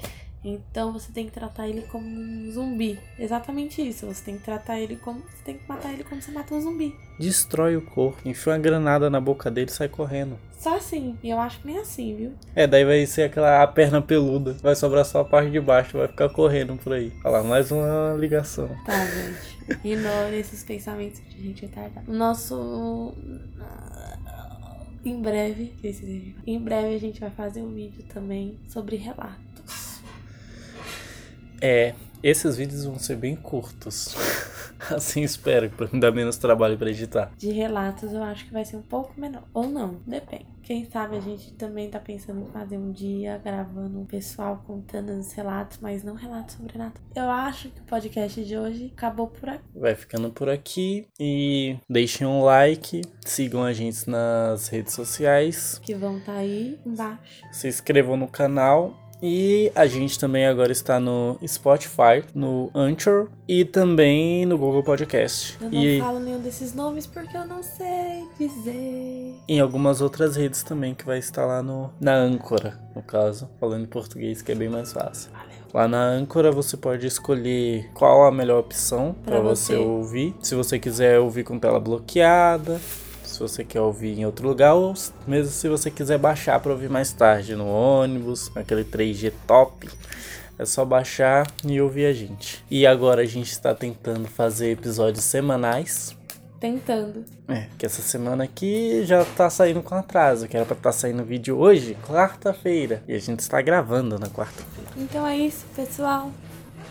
Então 0.48 0.94
você 0.94 1.12
tem 1.12 1.26
que 1.26 1.32
tratar 1.32 1.68
ele 1.68 1.82
como 1.82 2.06
um 2.06 2.52
zumbi. 2.52 3.00
Exatamente 3.18 3.82
isso. 3.82 4.06
Você 4.06 4.24
tem 4.24 4.38
que 4.38 4.44
tratar 4.44 4.80
ele 4.80 4.96
como. 4.96 5.20
Você 5.22 5.44
tem 5.44 5.58
que 5.58 5.68
matar 5.68 5.92
ele 5.92 6.04
como 6.04 6.22
você 6.22 6.32
mata 6.32 6.54
um 6.54 6.62
zumbi. 6.62 6.96
Destrói 7.20 7.76
o 7.76 7.82
corpo, 7.82 8.22
enfia 8.24 8.54
uma 8.54 8.60
granada 8.60 9.10
na 9.10 9.20
boca 9.20 9.50
dele 9.50 9.72
e 9.72 9.74
sai 9.74 9.90
correndo. 9.90 10.38
Só 10.60 10.78
assim. 10.78 11.18
E 11.24 11.32
eu 11.32 11.40
acho 11.40 11.60
que 11.60 11.68
nem 11.68 11.80
assim, 11.80 12.16
viu? 12.16 12.34
É, 12.56 12.68
daí 12.68 12.86
vai 12.86 13.04
ser 13.08 13.24
aquela 13.24 13.64
a 13.64 13.68
perna 13.68 14.04
peluda. 14.04 14.54
Vai 14.62 14.76
sobrar 14.76 15.04
só 15.04 15.22
a 15.22 15.26
parte 15.26 15.50
de 15.50 15.60
baixo, 15.60 15.98
vai 15.98 16.08
ficar 16.08 16.30
correndo 16.30 16.76
por 16.78 16.94
aí. 16.94 17.12
Olha 17.24 17.38
lá, 17.38 17.44
mais 17.44 17.72
uma 17.72 18.16
ligação. 18.20 18.70
Tá, 18.86 19.04
gente. 19.04 19.56
Ignore 19.84 20.36
esses 20.36 20.64
pensamentos 20.64 21.20
de 21.28 21.42
gente 21.42 21.64
retardada. 21.64 22.06
Nosso. 22.12 23.14
Em 25.04 25.22
breve, 25.22 25.72
em 26.48 26.60
breve 26.60 26.96
a 26.96 27.00
gente 27.00 27.20
vai 27.20 27.30
fazer 27.30 27.62
um 27.62 27.72
vídeo 27.74 28.04
também 28.12 28.58
sobre 28.68 28.96
relatos. 28.96 29.46
É, 31.62 31.94
esses 32.24 32.58
vídeos 32.58 32.86
vão 32.86 32.98
ser 32.98 33.18
bem 33.18 33.36
curtos. 33.36 34.16
Assim 34.90 35.22
espero, 35.24 35.70
pra 35.70 35.88
me 35.92 36.00
dar 36.00 36.12
menos 36.12 36.38
trabalho 36.38 36.78
para 36.78 36.90
editar. 36.90 37.32
De 37.38 37.52
relatos 37.52 38.12
eu 38.14 38.24
acho 38.24 38.46
que 38.46 38.54
vai 38.54 38.66
ser 38.66 38.78
um 38.78 38.82
pouco 38.82 39.20
menor. 39.20 39.44
Ou 39.54 39.68
não, 39.68 40.00
depende. 40.06 40.46
Quem 40.64 40.90
sabe 40.90 41.18
a 41.18 41.20
gente 41.20 41.54
também 41.54 41.90
tá 41.90 42.00
pensando 42.00 42.42
em 42.42 42.52
fazer 42.52 42.78
um 42.78 42.92
dia 42.92 43.40
gravando 43.44 44.00
um 44.00 44.06
pessoal 44.06 44.64
contando 44.66 45.12
os 45.12 45.32
relatos, 45.34 45.78
mas 45.80 46.04
não 46.04 46.16
relatos 46.16 46.56
sobre 46.56 46.78
nada. 46.78 46.96
Eu 47.16 47.30
acho 47.30 47.70
que 47.70 47.82
o 47.82 47.84
podcast 47.84 48.44
de 48.44 48.58
hoje 48.58 48.92
acabou 48.98 49.28
por 49.28 49.48
aqui. 49.48 49.64
Vai 49.76 49.94
ficando 49.94 50.32
por 50.32 50.50
aqui 50.50 51.08
e 51.20 51.78
deixem 51.88 52.26
um 52.26 52.44
like, 52.44 53.02
sigam 53.24 53.64
a 53.64 53.74
gente 53.74 54.10
nas 54.10 54.68
redes 54.68 54.94
sociais. 54.94 55.80
Que 55.84 55.94
vão 55.94 56.18
estar 56.18 56.34
tá 56.34 56.40
aí 56.40 56.80
embaixo. 56.84 57.44
Se 57.52 57.68
inscrevam 57.68 58.18
no 58.18 58.28
canal 58.28 59.05
e 59.22 59.72
a 59.76 59.86
gente 59.88 60.20
também 60.20 60.46
agora 60.46 60.72
está 60.72 61.00
no 61.00 61.38
Spotify, 61.46 62.24
no 62.34 62.70
Anchor 62.74 63.30
e 63.48 63.64
também 63.64 64.46
no 64.46 64.58
Google 64.58 64.84
Podcast. 64.84 65.58
Eu 65.62 65.72
não 65.72 65.82
e 65.82 66.00
falo 66.00 66.20
nenhum 66.20 66.40
desses 66.40 66.74
nomes 66.74 67.08
porque 67.08 67.36
eu 67.36 67.46
não 67.46 67.64
sei 67.64 68.24
dizer. 68.38 69.36
Em 69.48 69.60
algumas 69.60 70.02
outras 70.02 70.36
redes 70.36 70.64
também 70.64 70.94
que 70.94 71.06
vai 71.06 71.20
estar 71.20 71.46
lá 71.46 71.64
no 71.64 71.92
na 72.00 72.14
Âncora, 72.16 72.80
no 72.96 73.02
caso, 73.02 73.50
falando 73.60 73.84
em 73.84 73.88
português 73.88 74.42
que 74.42 74.52
é 74.52 74.56
bem 74.56 74.70
mais 74.70 74.92
fácil. 74.92 75.32
Valeu. 75.32 75.56
Lá 75.74 75.88
na 75.90 76.02
Âncora 76.02 76.52
você 76.52 76.78
pode 76.78 77.06
escolher 77.06 77.90
qual 77.94 78.26
a 78.26 78.32
melhor 78.32 78.60
opção 78.60 79.14
para 79.26 79.40
você. 79.42 79.76
você 79.76 79.76
ouvir. 79.76 80.36
Se 80.42 80.56
você 80.56 80.80
quiser 80.80 81.20
ouvir 81.20 81.44
com 81.44 81.60
tela 81.60 81.82
bloqueada, 81.82 82.80
se 83.36 83.40
você 83.42 83.64
quer 83.66 83.82
ouvir 83.82 84.18
em 84.18 84.26
outro 84.26 84.48
lugar, 84.48 84.74
ou 84.74 84.94
mesmo 85.28 85.52
se 85.52 85.68
você 85.68 85.92
quiser 85.92 86.18
baixar 86.18 86.60
para 86.60 86.72
ouvir 86.72 86.90
mais 86.90 87.12
tarde 87.12 87.56
no 87.56 87.68
ônibus, 87.68 88.50
naquele 88.56 88.86
3G 88.86 89.34
top. 89.46 89.90
É 90.58 90.66
só 90.66 90.86
baixar 90.86 91.46
e 91.66 91.82
ouvir 91.82 92.06
a 92.06 92.14
gente. 92.14 92.64
E 92.72 92.88
agora 92.88 93.24
a 93.24 93.26
gente 93.26 93.52
está 93.52 93.76
tentando 93.76 94.26
fazer 94.26 94.72
episódios 94.72 95.26
semanais. 95.26 96.16
Tentando. 96.62 97.26
É, 97.50 97.68
que 97.78 97.86
essa 97.86 98.02
semana 98.02 98.46
aqui 98.46 99.04
já 99.04 99.26
tá 99.26 99.50
saindo 99.50 99.84
com 99.84 99.96
atraso, 99.96 100.48
que 100.48 100.56
era 100.56 100.66
pra 100.66 100.78
estar 100.78 100.92
tá 100.92 100.98
saindo 100.98 101.26
vídeo 101.26 101.58
hoje, 101.58 101.98
quarta-feira. 102.08 103.04
E 103.06 103.14
a 103.14 103.20
gente 103.20 103.42
está 103.42 103.62
gravando 103.62 104.18
na 104.18 104.28
quarta-feira. 104.28 104.90
Então 104.96 105.28
é 105.28 105.38
isso, 105.38 105.66
pessoal. 105.76 106.32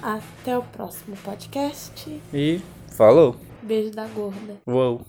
Até 0.03 0.59
o 0.59 0.63
próximo 0.63 1.17
podcast. 1.25 2.21
E 2.35 2.61
falou! 2.89 3.35
Beijo 3.63 3.91
da 3.93 4.07
gorda. 4.09 4.59
Uou! 4.67 5.01